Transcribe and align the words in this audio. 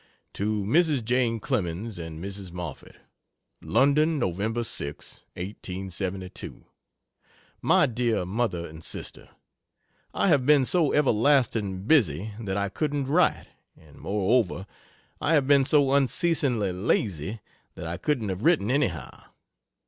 To 0.33 0.63
Mrs. 0.63 1.05
Jane 1.05 1.39
Clemens 1.39 1.99
and 1.99 2.19
Mrs. 2.25 2.51
Moffett: 2.51 2.95
LONDON, 3.61 4.17
Nov. 4.17 4.65
6, 4.65 5.25
1872. 5.35 6.65
MY 7.61 7.85
DEAR 7.85 8.25
MOTHER 8.25 8.67
AND 8.67 8.83
SISTER, 8.83 9.29
I 10.11 10.29
have 10.29 10.43
been 10.43 10.65
so 10.65 10.91
everlasting 10.91 11.83
busy 11.83 12.31
that 12.39 12.57
I 12.57 12.67
couldn't 12.67 13.05
write 13.09 13.45
and 13.77 13.97
moreover 13.99 14.65
I 15.21 15.35
have 15.35 15.45
been 15.45 15.65
so 15.65 15.93
unceasingly 15.93 16.71
lazy 16.71 17.39
that 17.75 17.85
I 17.85 17.97
couldn't 17.97 18.29
have 18.29 18.41
written 18.43 18.71
anyhow. 18.71 19.25